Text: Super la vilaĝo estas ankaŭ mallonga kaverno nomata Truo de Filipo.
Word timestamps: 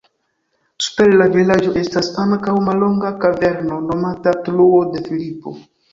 Super 0.85 1.11
la 1.21 1.27
vilaĝo 1.35 1.73
estas 1.83 2.09
ankaŭ 2.23 2.55
mallonga 2.69 3.11
kaverno 3.25 3.77
nomata 3.93 4.35
Truo 4.49 4.81
de 4.95 5.05
Filipo. 5.11 5.55